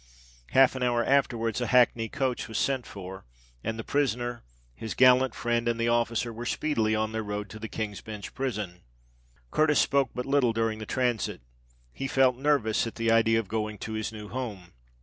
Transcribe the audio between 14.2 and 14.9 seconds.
home.